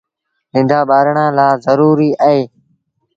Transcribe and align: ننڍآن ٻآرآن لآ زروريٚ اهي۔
ننڍآن 0.53 0.83
ٻآرآن 0.89 1.19
لآ 1.37 1.47
زروريٚ 1.65 2.17
اهي۔ 2.25 2.39